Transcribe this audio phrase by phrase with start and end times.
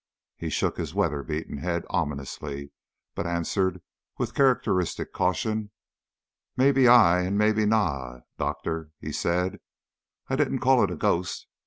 [0.35, 2.71] He shook his weather beaten head ominously,
[3.13, 3.83] but answered
[4.17, 5.69] with characteristic caution,
[6.57, 9.59] "Mebbe aye, mebbe na, Doctor," he said;
[10.27, 11.45] "I didna ca' it a ghaist.